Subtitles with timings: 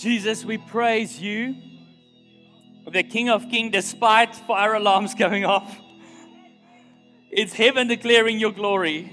[0.00, 1.54] Jesus, we praise you,
[2.90, 5.78] the King of Kings, despite fire alarms going off.
[7.30, 9.12] It's heaven declaring your glory.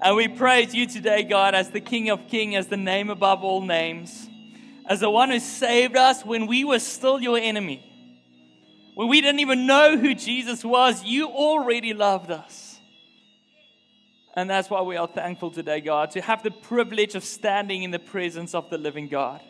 [0.00, 3.44] And we praise you today, God, as the King of Kings, as the name above
[3.44, 4.28] all names,
[4.88, 7.88] as the one who saved us when we were still your enemy.
[8.96, 12.76] When we didn't even know who Jesus was, you already loved us.
[14.34, 17.92] And that's why we are thankful today, God, to have the privilege of standing in
[17.92, 19.40] the presence of the living God.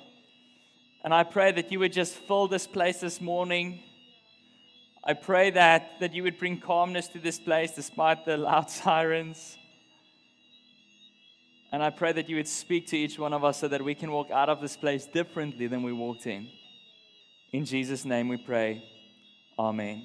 [1.05, 3.81] And I pray that you would just fill this place this morning.
[5.03, 9.59] I pray that, that you would bring calmness to this place despite the loud sirens.
[11.73, 13.95] And I pray that you would speak to each one of us so that we
[13.95, 16.49] can walk out of this place differently than we walked in.
[17.51, 18.85] In Jesus' name we pray.
[19.59, 20.05] Amen.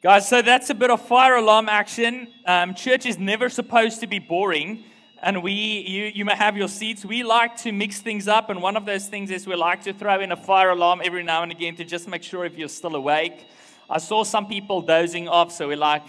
[0.00, 2.28] Guys, so that's a bit of fire alarm action.
[2.46, 4.84] Um, church is never supposed to be boring
[5.22, 7.04] and we you, you may have your seats.
[7.04, 9.92] We like to mix things up and one of those things is we like to
[9.92, 12.68] throw in a fire alarm every now and again to just make sure if you're
[12.68, 13.46] still awake.
[13.90, 16.04] I saw some people dozing off so we're like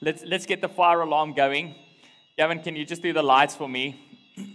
[0.00, 1.74] let's let's get the fire alarm going.
[2.36, 4.00] Gavin can you just do the lights for me?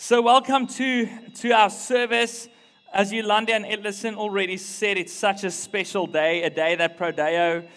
[0.00, 1.08] So welcome to
[1.40, 2.48] to our service.
[2.90, 7.68] As yolanda and edlison already said it's such a special day a day that prodeo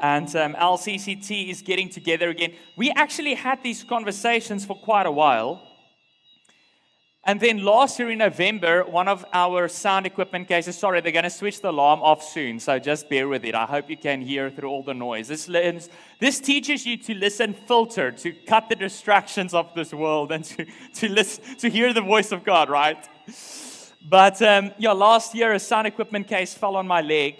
[0.00, 2.54] and um, LCCT is getting together again.
[2.76, 5.66] We actually had these conversations for quite a while.
[7.24, 11.24] And then last year in November, one of our sound equipment cases, sorry, they're going
[11.24, 13.54] to switch the alarm off soon, so just bear with it.
[13.54, 15.28] I hope you can hear through all the noise.
[15.28, 20.32] This, learns, this teaches you to listen filter, to cut the distractions of this world,
[20.32, 23.06] and to, to, listen, to hear the voice of God, right?
[24.08, 27.36] But um, yeah, last year a sound equipment case fell on my leg,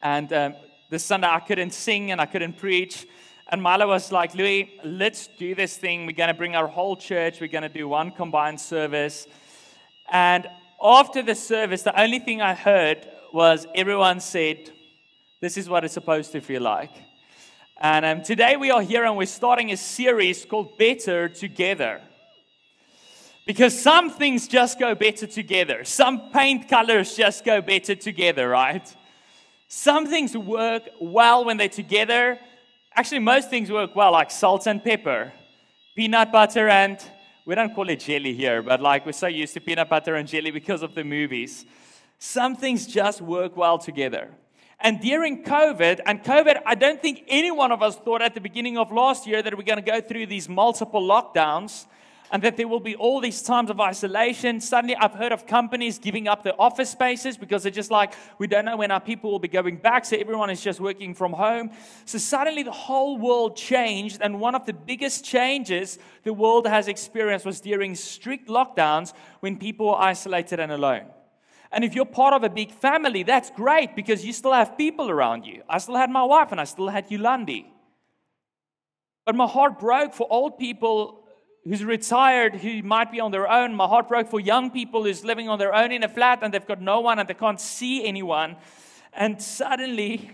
[0.00, 0.54] and um,
[0.90, 3.06] this Sunday I couldn't sing and I couldn't preach.
[3.48, 6.06] And Milo was like, Louis, let's do this thing.
[6.06, 7.40] We're going to bring our whole church.
[7.40, 9.26] We're going to do one combined service.
[10.10, 10.48] And
[10.82, 14.70] after the service, the only thing I heard was everyone said,
[15.40, 16.90] This is what it's supposed to feel like.
[17.80, 22.00] And um, today we are here and we're starting a series called Better Together.
[23.46, 25.84] Because some things just go better together.
[25.84, 28.94] Some paint colors just go better together, right?
[29.68, 32.38] Some things work well when they're together.
[32.94, 35.32] Actually, most things work well, like salt and pepper,
[35.96, 36.98] peanut butter and
[37.46, 40.26] we don't call it jelly here, but like we're so used to peanut butter and
[40.26, 41.66] jelly because of the movies.
[42.18, 44.30] Some things just work well together.
[44.80, 48.40] And during COVID, and COVID, I don't think any one of us thought at the
[48.40, 51.86] beginning of last year that we're going to go through these multiple lockdowns
[52.30, 54.60] and that there will be all these times of isolation.
[54.60, 58.46] Suddenly, I've heard of companies giving up their office spaces because they're just like, we
[58.46, 61.32] don't know when our people will be going back, so everyone is just working from
[61.32, 61.70] home.
[62.06, 66.88] So, suddenly, the whole world changed, and one of the biggest changes the world has
[66.88, 71.06] experienced was during strict lockdowns when people were isolated and alone.
[71.70, 75.10] And if you're part of a big family, that's great because you still have people
[75.10, 75.62] around you.
[75.68, 77.66] I still had my wife and I still had Yulandi.
[79.26, 81.23] But my heart broke for old people
[81.64, 83.74] who's retired, who might be on their own.
[83.74, 86.52] My heart broke for young people who's living on their own in a flat and
[86.52, 88.56] they've got no one and they can't see anyone.
[89.12, 90.30] And suddenly,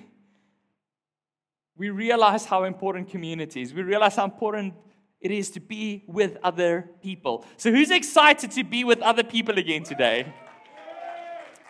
[1.77, 3.73] we realize how important community is.
[3.73, 4.75] We realize how important
[5.21, 7.45] it is to be with other people.
[7.57, 10.33] So, who's excited to be with other people again today?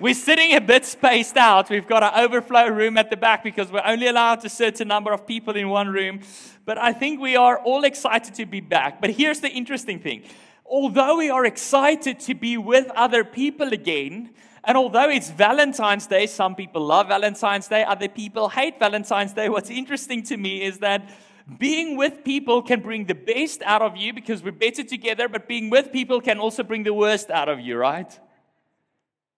[0.01, 1.69] We're sitting a bit spaced out.
[1.69, 5.13] We've got an overflow room at the back because we're only allowed a certain number
[5.13, 6.21] of people in one room.
[6.65, 9.03] But I think we are all excited to be back.
[9.03, 10.23] But here's the interesting thing
[10.65, 14.31] although we are excited to be with other people again,
[14.65, 19.51] and although it's Valentine's Day, some people love Valentine's Day, other people hate Valentine's Day.
[19.51, 21.11] What's interesting to me is that
[21.59, 25.47] being with people can bring the best out of you because we're better together, but
[25.47, 28.19] being with people can also bring the worst out of you, right?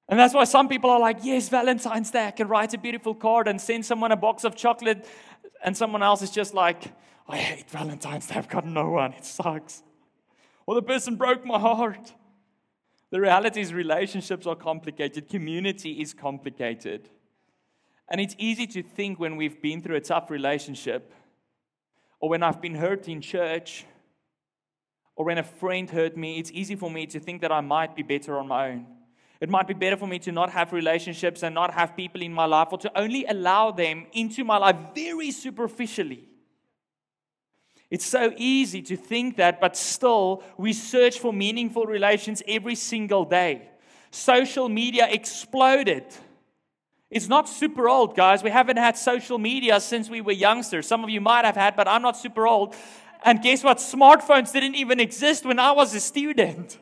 [0.09, 3.15] And that's why some people are like, yes, Valentine's Day, I can write a beautiful
[3.15, 5.07] card and send someone a box of chocolate.
[5.65, 6.93] And someone else is just like,
[7.29, 9.83] I hate Valentine's Day, I've got no one, it sucks.
[10.67, 12.15] Or the person broke my heart.
[13.11, 17.09] The reality is, relationships are complicated, community is complicated.
[18.09, 21.13] And it's easy to think when we've been through a tough relationship,
[22.21, 23.85] or when I've been hurt in church,
[25.15, 27.95] or when a friend hurt me, it's easy for me to think that I might
[27.95, 28.87] be better on my own.
[29.43, 32.33] It might be better for me to not have relationships and not have people in
[32.33, 36.29] my life or to only allow them into my life very superficially.
[37.91, 43.25] It's so easy to think that, but still, we search for meaningful relations every single
[43.25, 43.69] day.
[44.13, 46.05] Social media exploded.
[47.11, 48.45] It's not super old, guys.
[48.45, 50.87] We haven't had social media since we were youngsters.
[50.87, 52.77] Some of you might have had, but I'm not super old.
[53.25, 53.79] And guess what?
[53.79, 56.79] Smartphones didn't even exist when I was a student.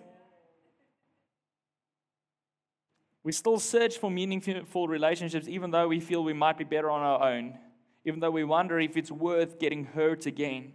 [3.23, 7.03] We still search for meaningful relationships, even though we feel we might be better on
[7.03, 7.59] our own,
[8.05, 10.73] even though we wonder if it's worth getting hurt again.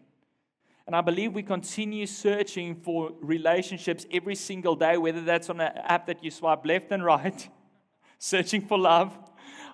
[0.86, 5.72] And I believe we continue searching for relationships every single day, whether that's on an
[5.78, 7.50] app that you swipe left and right,
[8.20, 9.18] searching for love,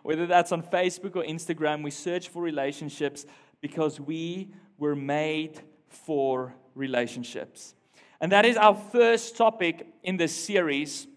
[0.04, 3.26] whether that's on Facebook or Instagram, we search for relationships
[3.60, 5.60] because we were made
[5.90, 7.76] for relationships.
[8.22, 11.08] And that is our first topic in this series.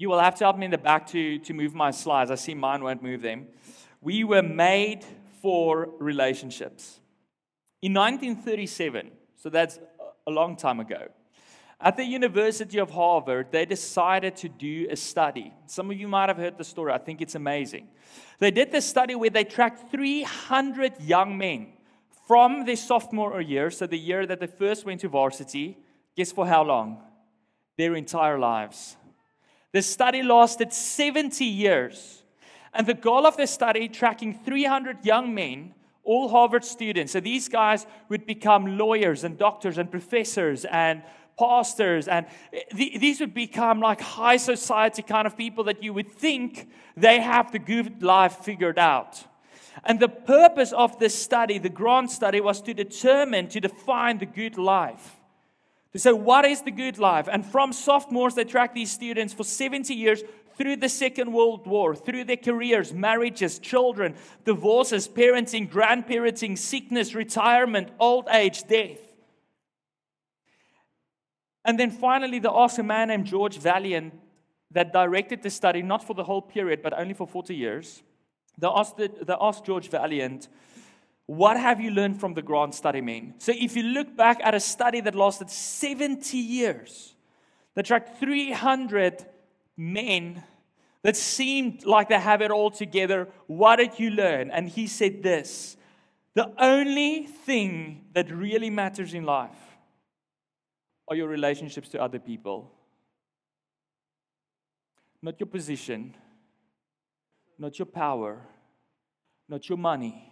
[0.00, 2.30] You will have to help me in the back to, to move my slides.
[2.30, 3.48] I see mine won't move them.
[4.00, 5.04] We were made
[5.42, 7.00] for relationships.
[7.82, 9.78] In 1937, so that's
[10.26, 11.08] a long time ago,
[11.78, 15.52] at the University of Harvard, they decided to do a study.
[15.66, 16.92] Some of you might have heard the story.
[16.92, 17.86] I think it's amazing.
[18.38, 21.74] They did this study where they tracked 300 young men
[22.26, 25.76] from their sophomore year, so the year that they first went to varsity.
[26.16, 27.02] Guess for how long?
[27.76, 28.96] Their entire lives.
[29.72, 32.22] The study lasted 70 years.
[32.72, 37.48] And the goal of the study, tracking 300 young men, all Harvard students, so these
[37.48, 41.02] guys would become lawyers and doctors and professors and
[41.38, 42.26] pastors, and
[42.74, 47.52] these would become like high society kind of people that you would think they have
[47.52, 49.24] the good life figured out.
[49.84, 54.26] And the purpose of this study, the grant study, was to determine, to define the
[54.26, 55.19] good life.
[55.92, 57.28] To say, what is the good life?
[57.30, 60.22] And from sophomores, they track these students for 70 years
[60.56, 64.14] through the Second World War, through their careers, marriages, children,
[64.44, 68.98] divorces, parenting, grandparenting, sickness, retirement, old age, death.
[71.64, 74.12] And then finally, they asked a man named George Vaillant
[74.70, 78.02] that directed the study, not for the whole period, but only for 40 years.
[78.58, 80.48] They asked, the, they asked George Vaillant,
[81.30, 83.34] what have you learned from the grant study, man?
[83.38, 87.14] So if you look back at a study that lasted 70 years,
[87.76, 89.24] that tracked 300
[89.76, 90.42] men
[91.04, 94.50] that seemed like they have it all together, what did you learn?
[94.50, 95.76] And he said this
[96.34, 99.78] The only thing that really matters in life
[101.06, 102.72] are your relationships to other people.
[105.22, 106.16] Not your position,
[107.56, 108.40] not your power,
[109.48, 110.29] not your money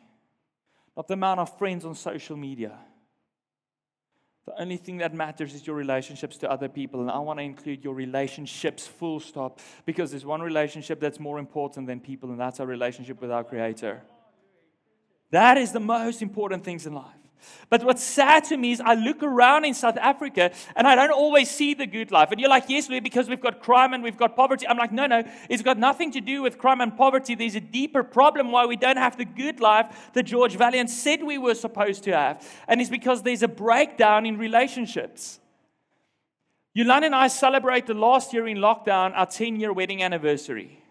[0.99, 2.77] not the amount of friends on social media.
[4.47, 7.01] The only thing that matters is your relationships to other people.
[7.03, 11.39] And I want to include your relationships, full stop, because there's one relationship that's more
[11.39, 14.03] important than people, and that's our relationship with our Creator.
[15.31, 17.05] That is the most important things in life.
[17.71, 21.11] But what's sad to me is I look around in South Africa and I don't
[21.11, 22.31] always see the good life.
[22.31, 24.67] And you're like, yes, Louis, because we've got crime and we've got poverty.
[24.67, 27.35] I'm like, no, no, it's got nothing to do with crime and poverty.
[27.35, 31.23] There's a deeper problem why we don't have the good life that George Vaillant said
[31.23, 32.47] we were supposed to have.
[32.67, 35.41] And it's because there's a breakdown in relationships.
[36.75, 40.83] Yolanda and I celebrated last year in lockdown our 10 year wedding anniversary.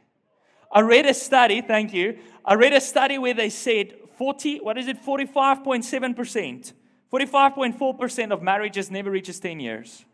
[0.72, 2.18] I read a study, thank you.
[2.44, 6.74] I read a study where they said 40, what is it, 45.7%.
[7.12, 10.06] 45.4% of marriages never reaches 10 years.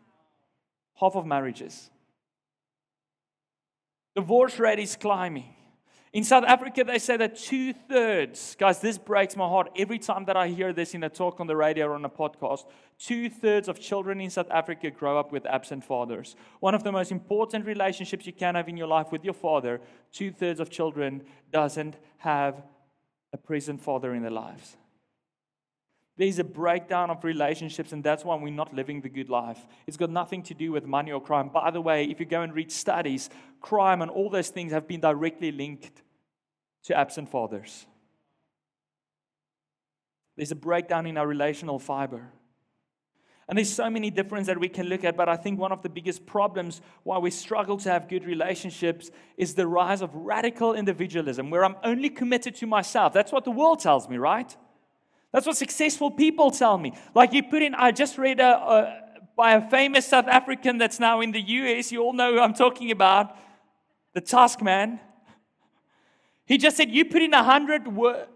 [1.00, 1.90] Half of marriages.
[4.14, 5.54] Divorce rate is climbing.
[6.12, 10.24] In South Africa, they say that two thirds, guys, this breaks my heart every time
[10.26, 12.66] that I hear this in a talk on the radio or on a podcast.
[13.00, 16.36] Two thirds of children in South Africa grow up with absent fathers.
[16.60, 19.80] One of the most important relationships you can have in your life with your father,
[20.12, 22.62] two thirds of children doesn't have
[23.34, 24.76] a present father in their lives.
[26.16, 29.58] There's a breakdown of relationships, and that's why we're not living the good life.
[29.88, 31.48] It's got nothing to do with money or crime.
[31.48, 33.28] By the way, if you go and read studies,
[33.60, 36.02] crime and all those things have been directly linked
[36.84, 37.86] to absent fathers.
[40.36, 42.30] There's a breakdown in our relational fiber.
[43.48, 45.82] And there's so many differences that we can look at, but I think one of
[45.82, 50.72] the biggest problems why we struggle to have good relationships is the rise of radical
[50.72, 53.12] individualism, where I'm only committed to myself.
[53.12, 54.56] That's what the world tells me, right?
[55.32, 56.92] That's what successful people tell me.
[57.14, 59.00] Like you put in, I just read a, a
[59.36, 61.90] by a famous South African that's now in the US.
[61.90, 63.36] You all know who I'm talking about,
[64.12, 65.00] the Task Man.
[66.46, 67.88] He just said, You put in 100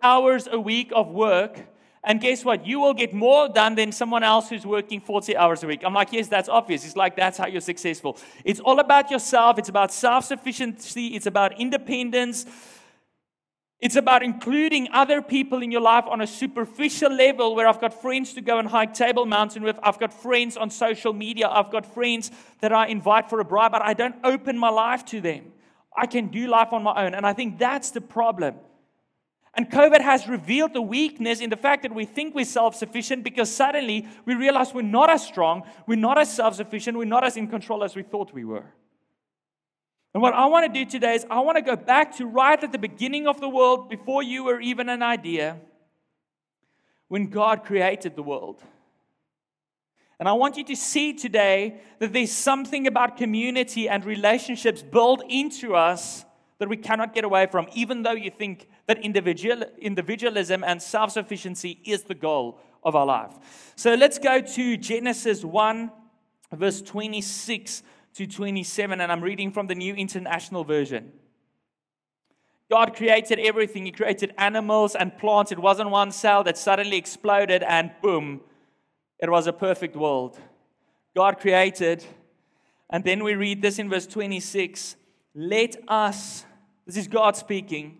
[0.02, 1.66] hours a week of work,
[2.08, 2.66] and guess what?
[2.66, 5.82] You will get more done than someone else who's working 40 hours a week.
[5.84, 6.86] I'm like, yes, that's obvious.
[6.86, 8.16] It's like that's how you're successful.
[8.46, 9.58] It's all about yourself.
[9.58, 11.08] It's about self sufficiency.
[11.08, 12.46] It's about independence.
[13.78, 18.00] It's about including other people in your life on a superficial level where I've got
[18.00, 19.78] friends to go and hike Table Mountain with.
[19.82, 21.46] I've got friends on social media.
[21.46, 22.30] I've got friends
[22.62, 25.52] that I invite for a braai, but I don't open my life to them.
[25.94, 27.12] I can do life on my own.
[27.12, 28.54] And I think that's the problem.
[29.54, 33.24] And COVID has revealed the weakness in the fact that we think we're self sufficient
[33.24, 37.24] because suddenly we realize we're not as strong, we're not as self sufficient, we're not
[37.24, 38.66] as in control as we thought we were.
[40.14, 42.62] And what I want to do today is I want to go back to right
[42.62, 45.58] at the beginning of the world, before you were even an idea,
[47.08, 48.62] when God created the world.
[50.18, 55.22] And I want you to see today that there's something about community and relationships built
[55.28, 56.24] into us
[56.58, 61.12] that we cannot get away from, even though you think that individual, individualism and self
[61.12, 63.72] sufficiency is the goal of our life.
[63.76, 65.92] So let's go to Genesis 1,
[66.52, 67.82] verse 26
[68.14, 71.12] to 27, and I'm reading from the New International Version.
[72.70, 73.84] God created everything.
[73.84, 75.52] He created animals and plants.
[75.52, 78.40] It wasn't one cell that suddenly exploded and boom,
[79.18, 80.38] it was a perfect world.
[81.14, 82.04] God created,
[82.88, 84.96] and then we read this in verse 26
[85.34, 86.46] Let us,
[86.86, 87.98] this is God speaking.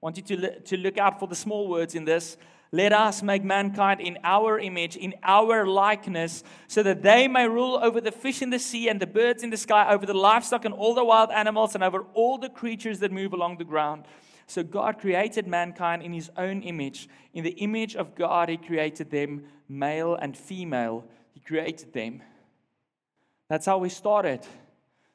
[0.00, 2.36] Want you to, to look out for the small words in this.
[2.70, 7.80] Let us make mankind in our image, in our likeness, so that they may rule
[7.82, 10.66] over the fish in the sea and the birds in the sky, over the livestock
[10.66, 14.04] and all the wild animals, and over all the creatures that move along the ground.
[14.46, 17.08] So God created mankind in his own image.
[17.32, 21.06] In the image of God, he created them, male and female.
[21.32, 22.22] He created them.
[23.48, 24.46] That's how we started.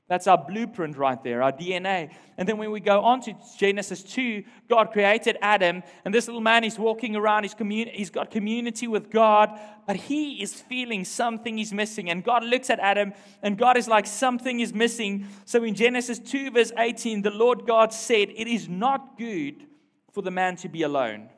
[0.09, 2.11] That's our blueprint right there, our DNA.
[2.37, 6.41] And then when we go on to Genesis 2, God created Adam, and this little
[6.41, 9.57] man is walking around, he's, commun- he's got community with God,
[9.87, 12.09] but he is feeling something is missing.
[12.09, 15.27] And God looks at Adam, and God is like, something is missing.
[15.45, 19.67] So in Genesis 2, verse 18, the Lord God said, It is not good
[20.11, 21.29] for the man to be alone.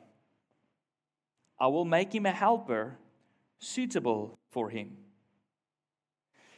[1.58, 2.98] I will make him a helper
[3.58, 4.96] suitable for him.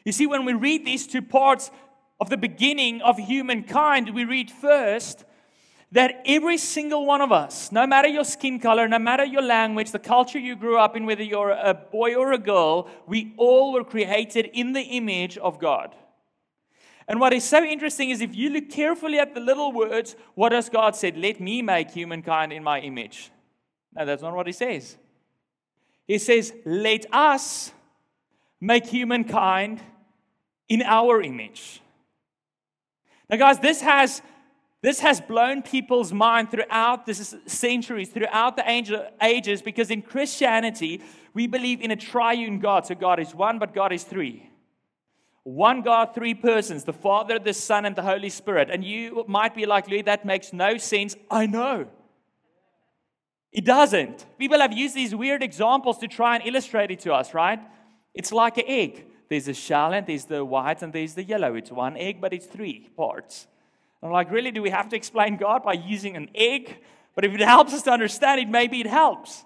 [0.05, 1.71] You see, when we read these two parts,
[2.21, 5.25] of the beginning of humankind, we read first
[5.93, 9.91] that every single one of us, no matter your skin color, no matter your language,
[9.91, 13.73] the culture you grew up in, whether you're a boy or a girl, we all
[13.73, 15.95] were created in the image of God.
[17.07, 20.51] And what is so interesting is if you look carefully at the little words, what
[20.51, 21.17] does God said?
[21.17, 23.31] Let me make humankind in my image.
[23.95, 24.99] No, that's not what he says.
[26.07, 27.73] He says, let us
[28.61, 29.81] make humankind
[30.69, 31.81] in our image.
[33.31, 34.23] Now, guys, this has
[34.81, 41.03] this has blown people's mind throughout the centuries, throughout the ages, because in Christianity,
[41.35, 42.87] we believe in a triune God.
[42.87, 44.49] So God is one, but God is three.
[45.43, 48.71] One God, three persons the Father, the Son, and the Holy Spirit.
[48.71, 51.17] And you might be like, Lee, that makes no sense.
[51.29, 51.89] I know.
[53.51, 54.27] It doesn't.
[54.39, 57.59] People have used these weird examples to try and illustrate it to us, right?
[58.15, 59.07] It's like an egg.
[59.29, 61.55] There's a shell and there's the white and there's the yellow.
[61.55, 63.47] It's one egg, but it's three parts.
[64.03, 64.51] I'm like, really?
[64.51, 66.79] Do we have to explain God by using an egg?
[67.15, 69.45] But if it helps us to understand it, maybe it helps.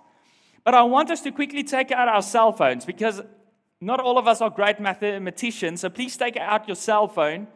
[0.65, 3.21] But I want us to quickly take out our cell phones because
[3.81, 5.81] not all of us are great mathematicians.
[5.81, 7.49] So please take out your cell phone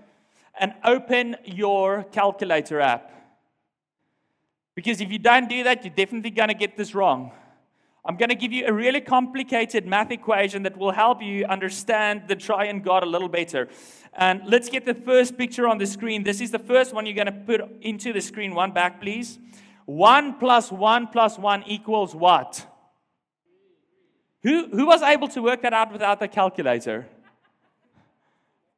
[0.59, 3.13] and open your calculator app.
[4.75, 7.31] Because if you don't do that, you're definitely going to get this wrong.
[8.09, 12.29] I'm going to give you a really complicated math equation that will help you understand
[12.29, 13.69] the triune God a little better.
[14.13, 16.23] And let's get the first picture on the screen.
[16.23, 18.55] This is the first one you're going to put into the screen.
[18.55, 19.41] One back, please.
[19.87, 22.65] 1 plus 1 plus 1 equals what?
[24.45, 27.09] Who, who was able to work that out without the calculator?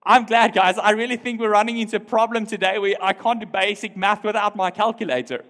[0.05, 0.79] I'm glad, guys.
[0.79, 4.25] I really think we're running into a problem today where I can't do basic math
[4.25, 5.45] without my calculator.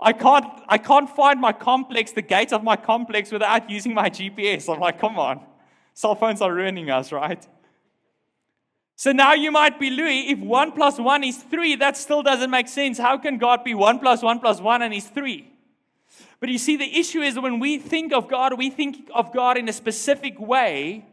[0.00, 4.10] I can't, I can't find my complex, the gate of my complex, without using my
[4.10, 4.72] GPS.
[4.72, 5.40] I'm like, come on.
[5.94, 7.46] Cell phones are ruining us, right?
[8.96, 12.50] So now you might be Louis, if 1 plus 1 is 3, that still doesn't
[12.50, 12.98] make sense.
[12.98, 15.50] How can God be 1 plus 1 plus 1 and he's 3?
[16.40, 19.56] But you see, the issue is when we think of God, we think of God
[19.56, 21.06] in a specific way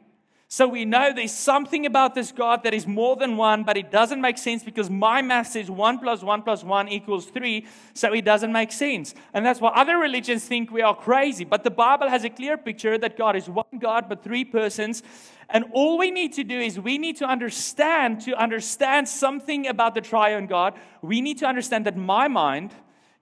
[0.54, 3.90] so we know there's something about this God that is more than one, but it
[3.90, 8.14] doesn't make sense because my math says one plus one plus one equals three, so
[8.14, 9.16] it doesn't make sense.
[9.34, 11.44] And that's why other religions think we are crazy.
[11.44, 15.02] But the Bible has a clear picture that God is one God, but three persons.
[15.50, 19.96] And all we need to do is we need to understand, to understand something about
[19.96, 22.74] the triune God, we need to understand that my mind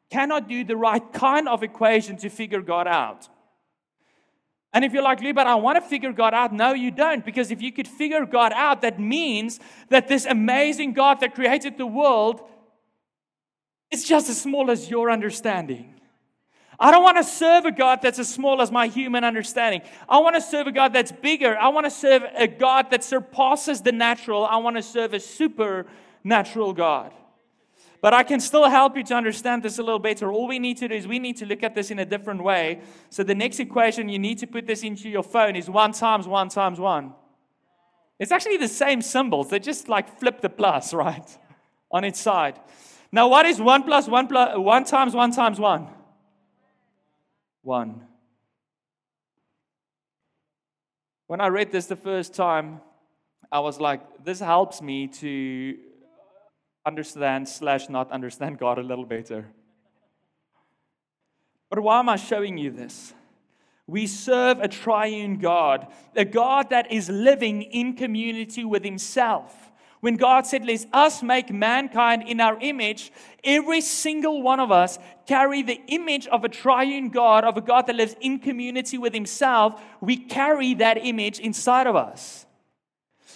[0.10, 3.30] cannot do the right kind of equation to figure God out.
[4.74, 7.26] And if you're like, Lee, but I want to figure God out, no, you don't.
[7.26, 9.60] Because if you could figure God out, that means
[9.90, 12.42] that this amazing God that created the world
[13.92, 15.96] is just as small as your understanding.
[16.80, 19.82] I don't want to serve a God that's as small as my human understanding.
[20.10, 21.56] I want to serve a God that's bigger.
[21.58, 24.46] I want to serve a God that surpasses the natural.
[24.46, 27.14] I want to serve a supernatural God.
[28.02, 30.32] But I can still help you to understand this a little better.
[30.32, 32.44] All we need to do is we need to look at this in a different
[32.44, 32.82] way.
[33.12, 36.28] So the next equation, you need to put this into your phone, is 1 times
[36.28, 37.14] 1 times 1.
[38.20, 39.50] It's actually the same symbols.
[39.50, 41.38] They just like flip the plus, right?
[41.92, 42.60] On its side.
[43.12, 45.88] Now, what is 1 plus 1 plus 1 times 1 times 1?
[47.62, 48.02] 1.
[51.28, 52.82] When I read this the first time,
[53.52, 55.78] I was like, this helps me to
[56.86, 59.48] understand slash not understand God a little better.
[61.70, 63.14] But why am I showing you this?
[63.88, 69.72] We serve a triune God, a God that is living in community with Himself.
[70.02, 73.12] When God said, Let us make mankind in our image,
[73.44, 74.98] every single one of us
[75.28, 79.14] carry the image of a triune God, of a God that lives in community with
[79.14, 79.82] Himself.
[80.02, 82.46] We carry that image inside of us.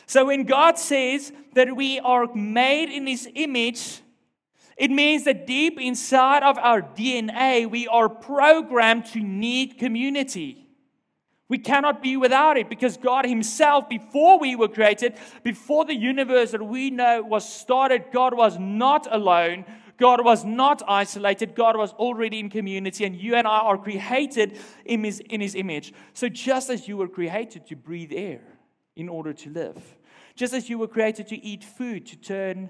[0.07, 4.01] So when God says that we are made in His image,
[4.77, 10.67] it means that deep inside of our DNA, we are programmed to need community.
[11.47, 16.51] We cannot be without it because God Himself, before we were created, before the universe
[16.51, 19.65] that we know was started, God was not alone.
[19.97, 21.55] God was not isolated.
[21.55, 25.55] God was already in community, and you and I are created in His, in his
[25.55, 25.93] image.
[26.13, 28.41] So, just as you were created to breathe air,
[28.95, 29.97] in order to live.
[30.35, 32.69] Just as you were created to eat food, to turn,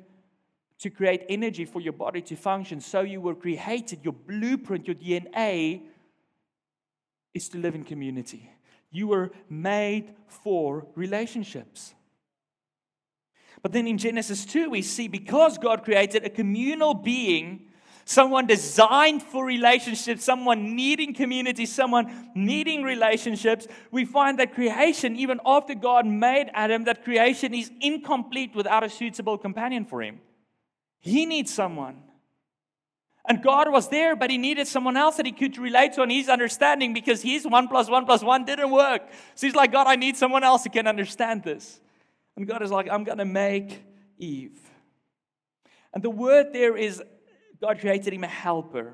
[0.80, 4.96] to create energy for your body to function, so you were created, your blueprint, your
[4.96, 5.82] DNA
[7.34, 8.50] is to live in community.
[8.92, 11.94] You were made for relationships.
[13.62, 17.65] But then in Genesis 2, we see because God created a communal being
[18.06, 25.40] someone designed for relationships, someone needing community, someone needing relationships, we find that creation, even
[25.46, 30.22] after God made Adam, that creation is incomplete without a suitable companion for him.
[31.00, 32.04] He needs someone.
[33.28, 36.12] And God was there, but he needed someone else that he could relate to and
[36.12, 39.02] his understanding because his one plus one plus one didn't work.
[39.34, 41.82] So he's like, God, I need someone else who can understand this.
[42.38, 43.84] And God is like, I'm going to make
[44.20, 44.60] Eve.
[45.92, 47.02] And the word there is
[47.62, 48.94] God created him a helper.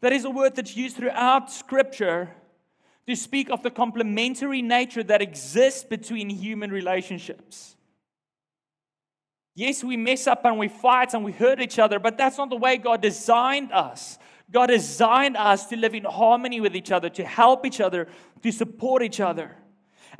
[0.00, 2.30] That is a word that's used throughout Scripture
[3.06, 7.76] to speak of the complementary nature that exists between human relationships.
[9.54, 12.50] Yes, we mess up and we fight and we hurt each other, but that's not
[12.50, 14.18] the way God designed us.
[14.50, 18.08] God designed us to live in harmony with each other, to help each other,
[18.42, 19.56] to support each other.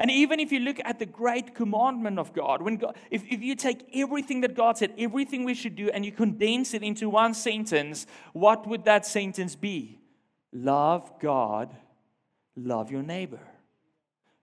[0.01, 3.43] And even if you look at the great commandment of God, when God, if, if
[3.43, 7.11] you take everything that God said, everything we should do, and you condense it into
[7.11, 10.01] one sentence, what would that sentence be?
[10.55, 11.77] Love God,
[12.57, 13.41] love your neighbor.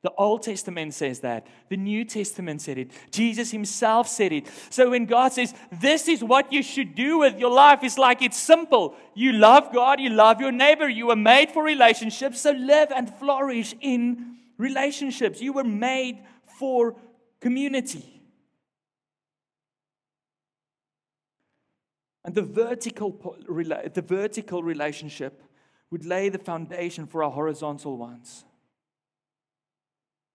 [0.03, 1.47] The Old Testament says that.
[1.69, 2.91] The New Testament said it.
[3.09, 4.47] Jesus himself said it.
[4.69, 8.21] So when God says, This is what you should do with your life, it's like
[8.21, 8.95] it's simple.
[9.15, 13.11] You love God, you love your neighbor, you were made for relationships, so live and
[13.15, 15.41] flourish in relationships.
[15.41, 16.19] You were made
[16.57, 16.95] for
[17.39, 18.21] community.
[22.25, 25.41] And the vertical, the vertical relationship
[25.91, 28.43] would lay the foundation for our horizontal ones.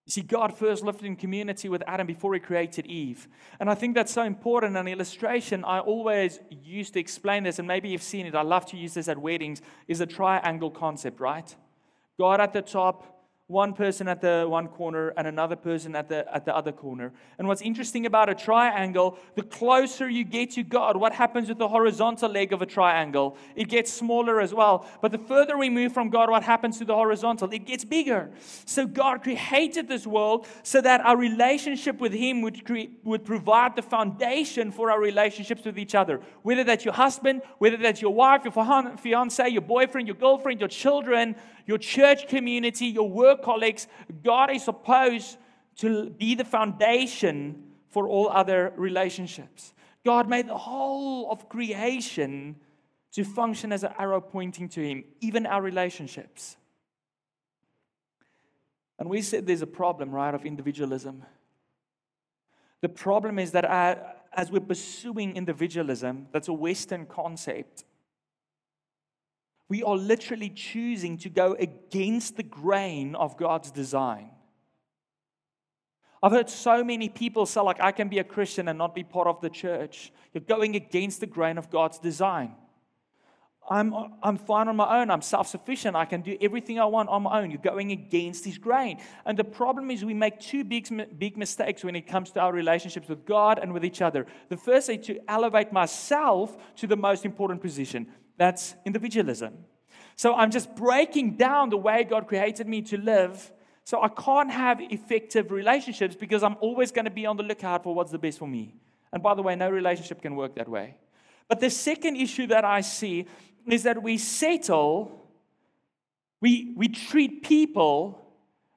[0.06, 3.28] You see, God first lived in community with Adam before he created Eve.
[3.60, 4.76] And I think that's so important.
[4.76, 8.66] An illustration I always use to explain this, and maybe you've seen it, I love
[8.66, 11.54] to use this at weddings, is a triangle concept, right?
[12.18, 13.11] God at the top,
[13.52, 17.12] one person at the one corner and another person at the, at the other corner.
[17.38, 21.58] And what's interesting about a triangle, the closer you get to God, what happens with
[21.58, 23.36] the horizontal leg of a triangle?
[23.54, 24.86] It gets smaller as well.
[25.02, 27.52] But the further we move from God, what happens to the horizontal?
[27.52, 28.30] It gets bigger.
[28.64, 33.76] So God created this world so that our relationship with Him would, cre- would provide
[33.76, 36.22] the foundation for our relationships with each other.
[36.40, 40.70] Whether that's your husband, whether that's your wife, your fiance, your boyfriend, your girlfriend, your
[40.70, 43.86] children, your church community, your work colleagues,
[44.22, 45.38] God is supposed
[45.76, 49.74] to be the foundation for all other relationships.
[50.04, 52.56] God made the whole of creation
[53.12, 56.56] to function as an arrow pointing to Him, even our relationships.
[58.98, 61.24] And we said there's a problem, right, of individualism.
[62.80, 63.96] The problem is that uh,
[64.32, 67.84] as we're pursuing individualism, that's a Western concept,
[69.68, 74.30] we are literally choosing to go against the grain of God's design.
[76.22, 79.02] I've heard so many people say, like, I can be a Christian and not be
[79.02, 80.12] part of the church.
[80.32, 82.54] You're going against the grain of God's design.
[83.68, 85.10] I'm, I'm fine on my own.
[85.10, 85.96] I'm self sufficient.
[85.96, 87.50] I can do everything I want on my own.
[87.50, 89.00] You're going against his grain.
[89.24, 92.52] And the problem is, we make two big, big mistakes when it comes to our
[92.52, 94.26] relationships with God and with each other.
[94.48, 99.64] The first is to elevate myself to the most important position that's individualism.
[100.16, 103.52] So I'm just breaking down the way God created me to live.
[103.84, 107.82] So I can't have effective relationships because I'm always going to be on the lookout
[107.82, 108.74] for what's the best for me.
[109.12, 110.96] And by the way, no relationship can work that way.
[111.48, 113.26] But the second issue that I see
[113.66, 115.28] is that we settle,
[116.40, 118.18] we, we treat people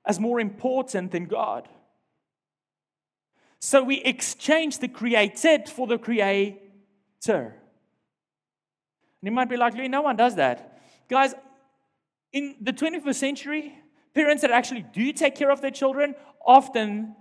[0.05, 1.67] as more important than God.
[3.59, 7.55] So we exchange the created for the creator.
[9.25, 10.77] And you might be like, no one does that.
[11.09, 11.33] Guys,
[12.31, 13.73] in the 21st century,
[14.13, 16.13] parents that actually do take care of their children
[16.45, 17.15] often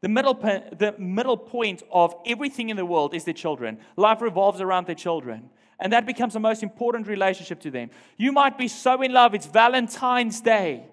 [0.00, 3.76] the middle, the middle point of everything in the world is their children.
[3.96, 5.50] Life revolves around their children.
[5.78, 7.90] And that becomes the most important relationship to them.
[8.16, 10.86] You might be so in love, it's Valentine's Day.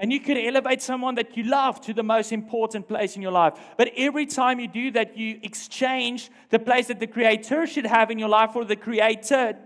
[0.00, 3.30] And you could elevate someone that you love to the most important place in your
[3.30, 3.54] life.
[3.78, 8.10] But every time you do that, you exchange the place that the Creator should have
[8.10, 9.58] in your life for the created.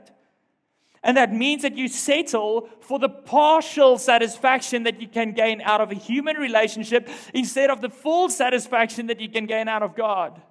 [1.07, 5.81] And that means that you settle for the partial satisfaction that you can gain out
[5.81, 9.95] of a human relationship instead of the full satisfaction that you can gain out of
[9.95, 10.43] God,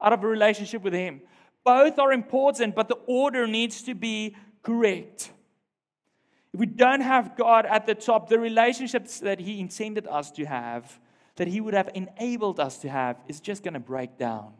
[0.00, 1.22] out of a relationship with Him.
[1.64, 5.32] Both are important, but the order needs to be correct.
[6.54, 10.44] If we don't have God at the top, the relationships that He intended us to
[10.44, 11.00] have,
[11.34, 14.52] that He would have enabled us to have, is just going to break down.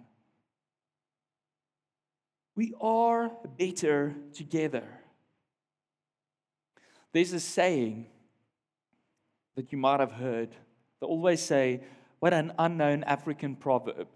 [2.56, 4.82] We are better together.
[7.12, 8.06] There's a saying
[9.56, 10.50] that you might have heard.
[11.00, 11.80] They always say,
[12.20, 14.08] What an unknown African proverb.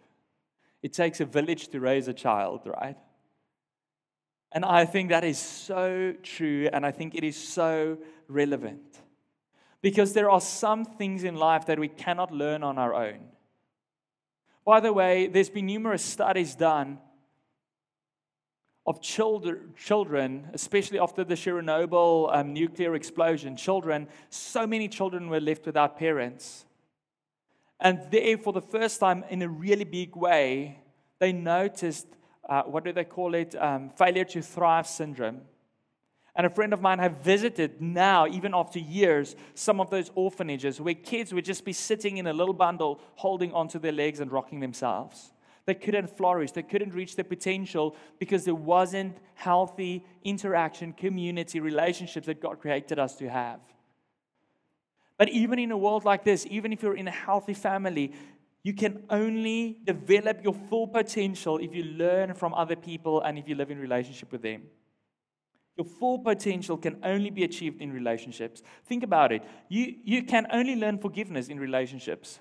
[0.82, 2.96] It takes a village to raise a child, right?
[4.52, 7.98] And I think that is so true, and I think it is so
[8.28, 9.00] relevant.
[9.82, 13.20] Because there are some things in life that we cannot learn on our own.
[14.64, 16.98] By the way, there's been numerous studies done
[18.86, 25.40] of children, children, especially after the Chernobyl um, nuclear explosion, children, so many children were
[25.40, 26.64] left without parents.
[27.78, 30.80] And there, for the first time in a really big way,
[31.18, 32.06] they noticed
[32.48, 33.54] uh, what do they call it?
[33.54, 35.42] Um, failure to thrive syndrome.
[36.34, 40.80] And a friend of mine have visited now, even after years, some of those orphanages
[40.80, 44.32] where kids would just be sitting in a little bundle, holding onto their legs and
[44.32, 45.32] rocking themselves.
[45.70, 46.50] They couldn't flourish.
[46.50, 52.98] They couldn't reach their potential because there wasn't healthy interaction, community, relationships that God created
[52.98, 53.60] us to have.
[55.16, 58.12] But even in a world like this, even if you're in a healthy family,
[58.64, 63.46] you can only develop your full potential if you learn from other people and if
[63.48, 64.62] you live in relationship with them.
[65.76, 68.60] Your full potential can only be achieved in relationships.
[68.86, 69.44] Think about it.
[69.68, 72.40] You, you can only learn forgiveness in relationships.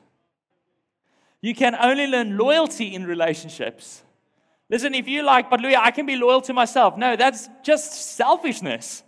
[1.42, 4.04] You can only learn loyalty in relationships.
[4.70, 6.98] Listen, if you like, but Louis, I can be loyal to myself.
[6.98, 9.04] No, that's just selfishness.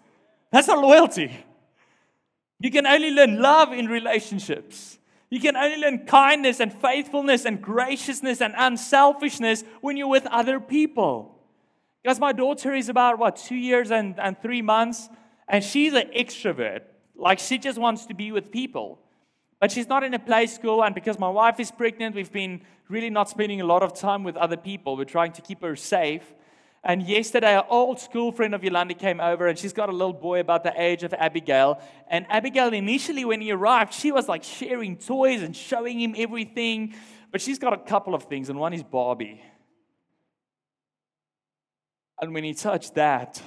[0.51, 1.31] That's not loyalty.
[2.59, 4.97] You can only learn love in relationships.
[5.29, 10.59] You can only learn kindness and faithfulness and graciousness and unselfishness when you're with other
[10.59, 11.37] people.
[12.03, 15.09] Because my daughter is about, what, two years and, and three months,
[15.47, 16.81] and she's an extrovert.
[17.15, 18.99] Like, she just wants to be with people.
[19.61, 22.61] But she's not in a play school, and because my wife is pregnant, we've been
[22.89, 24.97] really not spending a lot of time with other people.
[24.97, 26.23] We're trying to keep her safe.
[26.83, 30.13] And yesterday, an old school friend of Yolanda came over, and she's got a little
[30.13, 31.79] boy about the age of Abigail.
[32.07, 36.95] And Abigail, initially, when he arrived, she was like sharing toys and showing him everything.
[37.31, 39.43] But she's got a couple of things, and one is Barbie.
[42.19, 43.39] And when he touched that,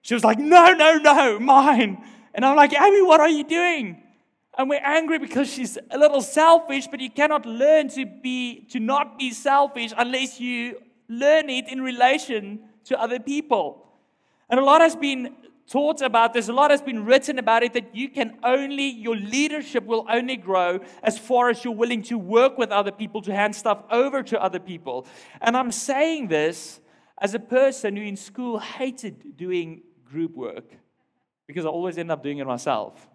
[0.00, 2.02] she was like, No, no, no, mine.
[2.34, 4.01] And I'm like, Abby, what are you doing?
[4.58, 8.80] And we're angry because she's a little selfish, but you cannot learn to be to
[8.80, 13.86] not be selfish unless you learn it in relation to other people.
[14.50, 15.34] And a lot has been
[15.66, 19.16] taught about this, a lot has been written about it that you can only, your
[19.16, 23.34] leadership will only grow as far as you're willing to work with other people, to
[23.34, 25.06] hand stuff over to other people.
[25.40, 26.80] And I'm saying this
[27.16, 30.76] as a person who in school hated doing group work
[31.46, 33.08] because I always end up doing it myself.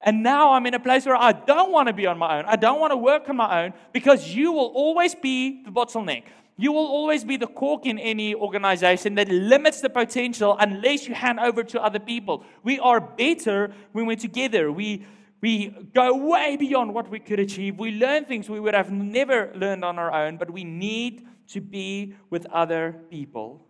[0.00, 2.44] And now I'm in a place where I don't want to be on my own.
[2.46, 6.24] I don't want to work on my own because you will always be the bottleneck.
[6.58, 11.14] You will always be the cork in any organization that limits the potential unless you
[11.14, 12.44] hand over to other people.
[12.62, 14.72] We are better when we're together.
[14.72, 15.06] We,
[15.42, 17.78] we go way beyond what we could achieve.
[17.78, 21.60] We learn things we would have never learned on our own, but we need to
[21.60, 23.66] be with other people.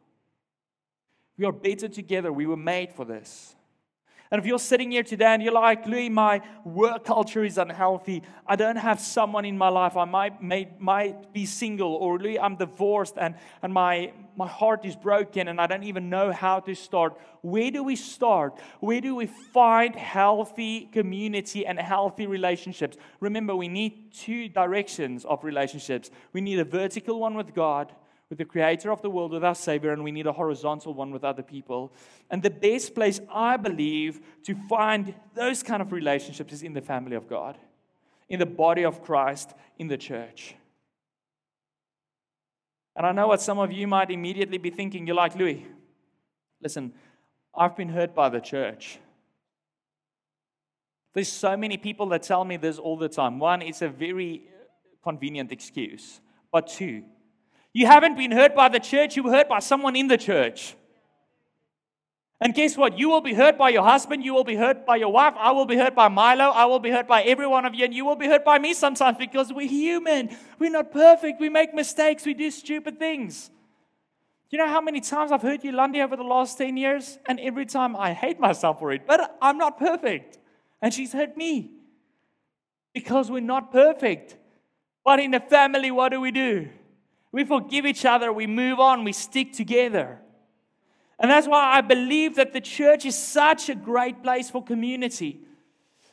[1.37, 2.33] We are better together.
[2.33, 3.56] We were made for this.
[4.31, 8.23] And if you're sitting here today and you're like, Louis, my work culture is unhealthy.
[8.47, 9.97] I don't have someone in my life.
[9.97, 11.95] I might, may, might be single.
[11.95, 16.11] Or Louis, I'm divorced and, and my, my heart is broken and I don't even
[16.11, 17.17] know how to start.
[17.43, 18.59] Where do we start?
[18.81, 22.97] Where do we find healthy community and healthy relationships?
[23.21, 26.11] Remember, we need two directions of relationships.
[26.33, 27.93] We need a vertical one with God
[28.29, 31.13] with the creator of the world, with our Savior, and we need a horizontal one
[31.13, 31.93] with other people.
[32.31, 36.81] And the best place, I believe, to find those kind of relationships is in the
[36.81, 37.57] family of God,
[38.29, 40.57] in the body of Christ, in the church.
[42.97, 45.07] And I know what some of you might immediately be thinking.
[45.07, 45.65] You're like, Louis,
[46.61, 46.93] listen,
[47.55, 48.99] I've been hurt by the church.
[51.13, 53.39] There's so many people that tell me this all the time.
[53.39, 54.43] One, it's a very
[55.03, 56.21] convenient excuse.
[56.51, 57.05] But two,
[57.77, 60.75] you haven't been hurt by the church, you were hurt by someone in the church.
[62.41, 62.99] And guess what?
[62.99, 64.25] You will be hurt by your husband.
[64.25, 65.35] You will be hurt by your wife.
[65.37, 66.45] I will be hurt by Milo.
[66.45, 67.85] I will be hurt by every one of you.
[67.85, 70.35] And you will be hurt by me sometimes because we're human.
[70.59, 71.39] We're not perfect.
[71.39, 72.25] We make mistakes.
[72.25, 73.51] We do stupid things.
[74.49, 77.19] You know how many times I've hurt Lundy, over the last 10 years?
[77.27, 79.07] And every time I hate myself for it.
[79.07, 80.39] But I'm not perfect.
[80.81, 81.73] And she's hurt me
[82.95, 84.37] because we're not perfect.
[85.05, 86.71] But in the family, what do we do?
[87.33, 90.21] We forgive each other, we move on, we stick together.
[91.19, 95.41] And that's why I believe that the church is such a great place for community.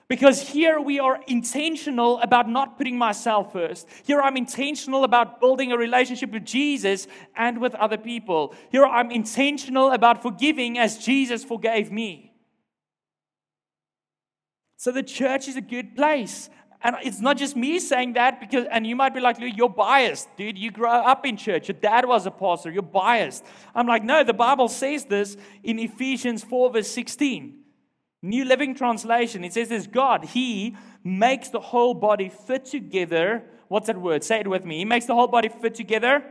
[0.07, 3.87] Because here we are intentional about not putting myself first.
[4.03, 8.53] Here I'm intentional about building a relationship with Jesus and with other people.
[8.69, 12.33] Here I'm intentional about forgiving as Jesus forgave me.
[14.77, 16.49] So the church is a good place.
[16.83, 20.27] And it's not just me saying that because, and you might be like, you're biased,
[20.35, 20.57] dude.
[20.57, 21.69] You grew up in church.
[21.69, 22.71] Your dad was a pastor.
[22.71, 23.45] You're biased.
[23.73, 27.57] I'm like, no, the Bible says this in Ephesians 4, verse 16.
[28.21, 29.45] New Living Translation.
[29.45, 33.43] It says this God, He makes the whole body fit together.
[33.69, 34.23] What's that word?
[34.23, 34.79] Say it with me.
[34.79, 36.23] He makes the whole body fit together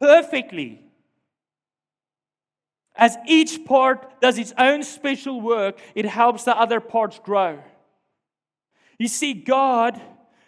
[0.00, 0.80] perfectly.
[2.96, 7.58] As each part does its own special work, it helps the other parts grow.
[9.04, 10.00] You see, God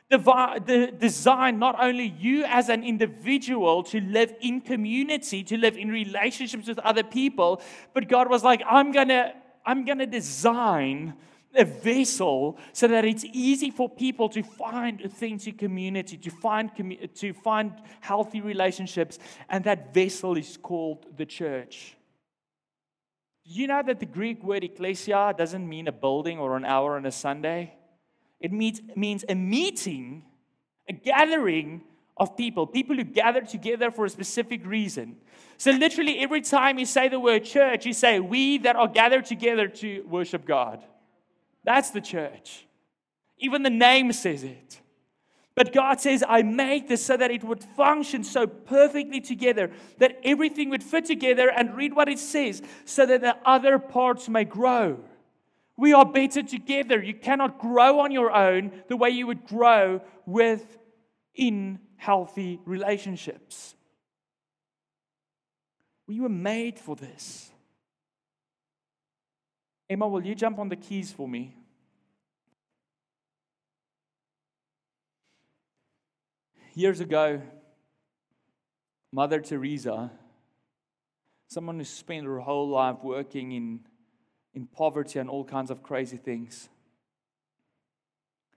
[0.09, 6.67] designed not only you as an individual to live in community, to live in relationships
[6.67, 7.61] with other people,
[7.93, 9.35] but God was like, I'm gonna,
[9.67, 11.13] I'm gonna design
[11.55, 16.71] a vessel so that it's easy for people to find authentic community, to find,
[17.17, 19.19] to find healthy relationships,
[19.51, 21.95] and that vessel is called the church.
[23.45, 27.05] You know that the Greek word ecclesia doesn't mean a building or an hour on
[27.05, 27.75] a Sunday?
[28.41, 30.25] It means, means a meeting,
[30.89, 31.83] a gathering
[32.17, 35.17] of people, people who gather together for a specific reason.
[35.59, 39.27] So, literally, every time you say the word church, you say, We that are gathered
[39.27, 40.83] together to worship God.
[41.65, 42.67] That's the church.
[43.39, 44.81] Even the name says it.
[45.55, 50.21] But God says, I made this so that it would function so perfectly together, that
[50.23, 54.45] everything would fit together, and read what it says, so that the other parts may
[54.45, 55.01] grow.
[55.77, 57.03] We are better together.
[57.03, 60.79] You cannot grow on your own the way you would grow with
[61.35, 63.75] in healthy relationships.
[66.07, 67.51] We were made for this.
[69.89, 71.55] Emma, will you jump on the keys for me?
[76.75, 77.41] Years ago,
[79.13, 80.11] Mother Teresa,
[81.49, 83.81] someone who spent her whole life working in
[84.57, 86.71] in poverty and all kinds of crazy things.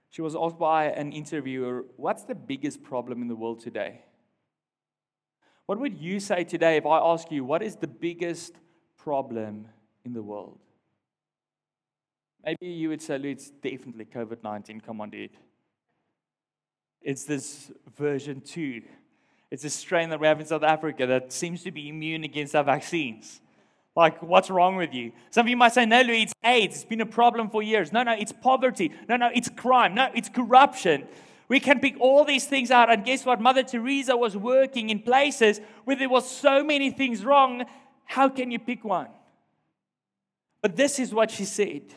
[0.10, 4.02] She was asked by an interviewer, What's the biggest problem in the world today?
[5.68, 8.56] What would you say today if I ask you, What is the biggest
[8.98, 9.68] problem
[10.06, 10.58] in the world?
[12.44, 14.82] Maybe you would say, It's definitely COVID 19.
[14.82, 15.38] Come on, dude.
[17.02, 18.82] It's this version 2.
[19.52, 22.56] It's a strain that we have in South Africa that seems to be immune against
[22.56, 23.42] our vaccines.
[24.00, 25.12] Like, what's wrong with you?
[25.30, 26.76] Some of you might say, no, Louis, it's AIDS.
[26.76, 27.92] It's been a problem for years.
[27.92, 28.94] No, no, it's poverty.
[29.10, 29.94] No, no, it's crime.
[29.94, 31.06] No, it's corruption.
[31.50, 32.90] We can pick all these things out.
[32.90, 33.42] And guess what?
[33.42, 37.66] Mother Teresa was working in places where there was so many things wrong.
[38.06, 39.10] How can you pick one?
[40.62, 41.94] But this is what she said.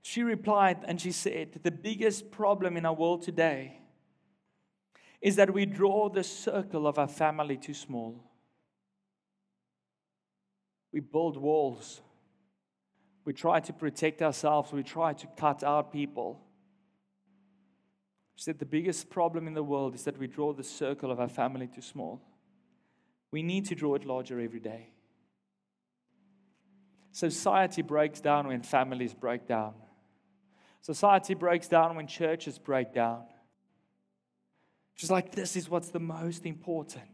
[0.00, 3.80] She replied and she said, The biggest problem in our world today
[5.20, 8.30] is that we draw the circle of our family too small.
[10.94, 12.00] We build walls.
[13.24, 14.72] We try to protect ourselves.
[14.72, 16.40] We try to cut out people.
[18.36, 21.18] She said the biggest problem in the world is that we draw the circle of
[21.18, 22.22] our family too small.
[23.32, 24.90] We need to draw it larger every day.
[27.10, 29.74] Society breaks down when families break down.
[30.80, 33.24] Society breaks down when churches break down.
[34.94, 37.10] Just like this is what's the most important.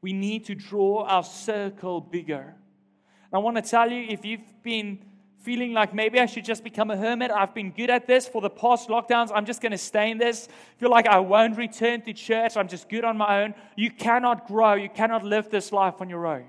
[0.00, 2.54] We need to draw our circle bigger.
[3.32, 4.98] I want to tell you if you've been
[5.40, 8.40] feeling like maybe I should just become a hermit, I've been good at this for
[8.40, 12.02] the past lockdowns, I'm just going to stay in this, feel like I won't return
[12.02, 13.54] to church, I'm just good on my own.
[13.76, 16.46] You cannot grow, you cannot live this life on your own.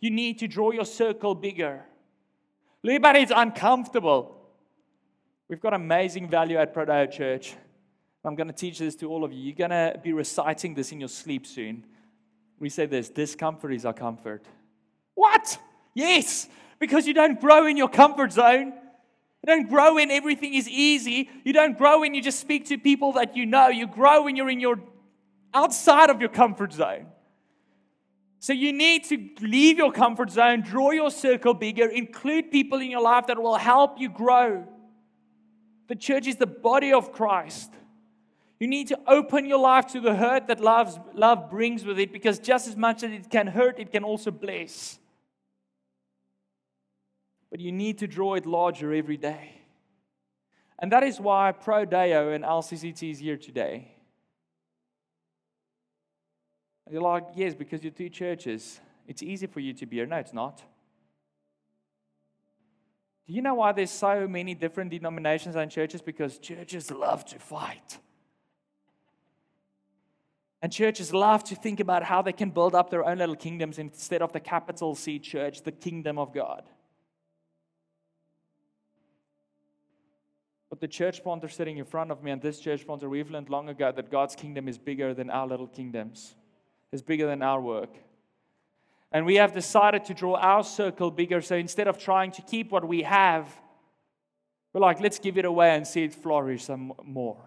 [0.00, 1.82] You need to draw your circle bigger.
[2.84, 4.36] Everybody is uncomfortable.
[5.48, 7.54] We've got amazing value at Prodeo Church.
[8.24, 9.38] I'm going to teach this to all of you.
[9.38, 11.86] You're going to be reciting this in your sleep soon.
[12.58, 14.44] We say this discomfort is our comfort.
[15.14, 15.58] What?
[15.94, 18.66] Yes, because you don't grow in your comfort zone.
[18.66, 21.30] You don't grow when everything is easy.
[21.44, 23.68] You don't grow when you just speak to people that you know.
[23.68, 24.80] You grow when you're in your
[25.52, 27.06] outside of your comfort zone.
[28.40, 32.90] So you need to leave your comfort zone, draw your circle bigger, include people in
[32.90, 34.66] your life that will help you grow.
[35.88, 37.72] The church is the body of Christ.
[38.60, 42.38] You need to open your life to the hurt that love brings with it because
[42.38, 44.98] just as much as it can hurt, it can also bless.
[47.54, 49.60] But you need to draw it larger every day.
[50.80, 53.94] And that is why Prodeo and LCCT is here today.
[56.90, 58.80] You're like, yes, because you're two churches.
[59.06, 60.06] It's easy for you to be here.
[60.06, 60.64] No, it's not.
[63.28, 66.02] Do you know why there's so many different denominations and churches?
[66.02, 67.98] Because churches love to fight.
[70.60, 73.78] And churches love to think about how they can build up their own little kingdoms
[73.78, 76.68] instead of the capital C church, the kingdom of God.
[80.74, 83.48] But the church planter sitting in front of me and this church planter, we've learned
[83.48, 86.34] long ago that God's kingdom is bigger than our little kingdoms,
[86.90, 87.90] is bigger than our work.
[89.12, 91.40] And we have decided to draw our circle bigger.
[91.42, 93.48] So instead of trying to keep what we have,
[94.72, 97.40] we're like, let's give it away and see it flourish some more.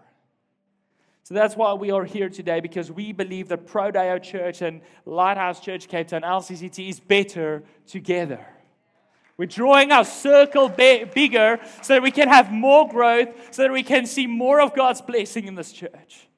[1.22, 5.60] So that's why we are here today because we believe that Prodeo Church and Lighthouse
[5.60, 8.46] Church Cape Town LCCT is better together.
[9.38, 13.84] We're drawing our circle bigger so that we can have more growth, so that we
[13.84, 16.28] can see more of God's blessing in this church.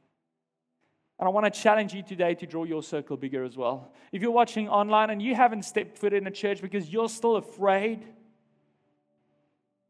[1.19, 3.93] And I want to challenge you today to draw your circle bigger as well.
[4.13, 7.37] If you're watching online and you haven't stepped foot in a church because you're still
[7.37, 8.07] afraid,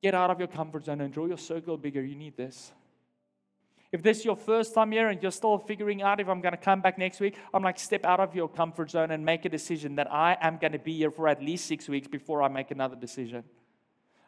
[0.02, 2.02] get out of your comfort zone and draw your circle bigger.
[2.02, 2.72] You need this.
[3.92, 6.52] If this is your first time here and you're still figuring out if I'm going
[6.52, 9.44] to come back next week, I'm like, step out of your comfort zone and make
[9.44, 12.42] a decision that I am going to be here for at least six weeks before
[12.42, 13.42] I make another decision.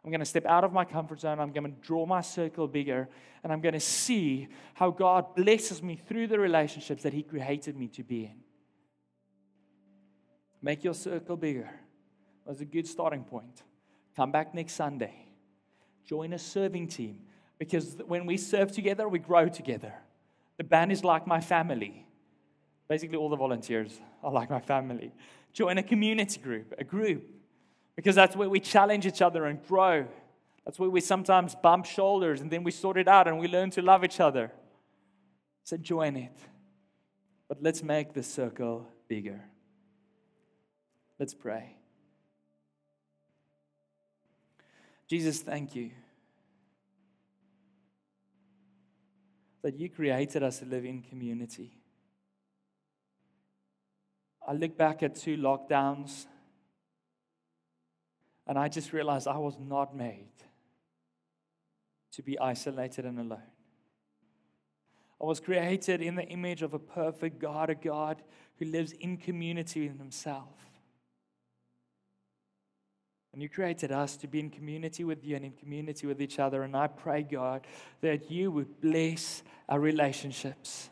[0.05, 1.39] I'm going to step out of my comfort zone.
[1.39, 3.09] I'm going to draw my circle bigger.
[3.45, 7.77] And I'm going to see how God blesses me through the relationships that He created
[7.77, 8.43] me to be in.
[10.61, 11.71] Make your circle bigger.
[12.45, 13.63] That's a good starting point.
[14.17, 15.29] Come back next Sunday.
[16.05, 17.21] Join a serving team
[17.63, 19.95] because when we serve together, we grow together.
[20.57, 22.05] The band is like my family.
[22.89, 25.13] Basically, all the volunteers are like my family.
[25.53, 27.25] Join a community group, a group
[27.95, 30.09] because that's where we challenge each other and grow.
[30.65, 33.71] That's where we sometimes bump shoulders and then we sort it out and we learn
[33.71, 34.51] to love each other.
[35.63, 36.37] So join it.
[37.47, 39.41] But let's make the circle bigger.
[41.17, 41.77] Let's pray.
[45.07, 45.93] Jesus, thank you
[49.63, 51.79] that you created us to live in community.
[54.47, 56.27] I look back at two lockdowns
[58.47, 60.33] and I just realized I was not made
[62.13, 63.43] to be isolated and alone.
[65.21, 68.23] I was created in the image of a perfect God, a God
[68.59, 70.72] who lives in community with Himself.
[73.33, 76.39] And you created us to be in community with you and in community with each
[76.39, 76.63] other.
[76.63, 77.67] And I pray, God,
[78.03, 80.91] that you would bless our relationships.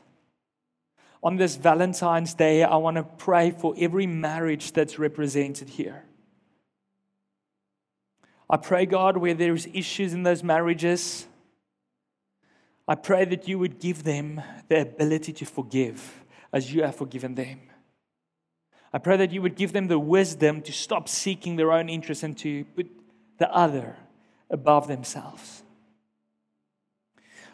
[1.22, 6.05] On this Valentine's Day, I want to pray for every marriage that's represented here.
[8.48, 11.26] I pray, God, where there's issues in those marriages,
[12.88, 17.35] I pray that you would give them the ability to forgive as you have forgiven
[17.35, 17.61] them.
[18.92, 22.24] I pray that you would give them the wisdom to stop seeking their own interests
[22.24, 22.90] and to put
[23.38, 23.97] the other
[24.51, 25.62] above themselves.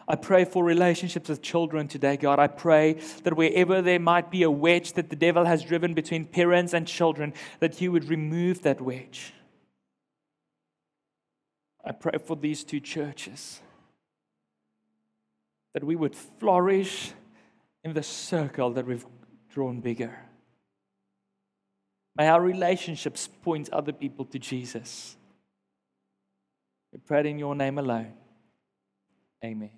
[0.07, 2.39] I pray for relationships with children today, God.
[2.39, 6.25] I pray that wherever there might be a wedge that the devil has driven between
[6.25, 9.33] parents and children, that you would remove that wedge.
[11.83, 13.59] I pray for these two churches
[15.73, 17.11] that we would flourish
[17.83, 19.05] in the circle that we've
[19.49, 20.17] drawn bigger.
[22.17, 25.15] May our relationships point other people to Jesus.
[26.91, 28.13] We pray in your name alone.
[29.45, 29.76] Amen.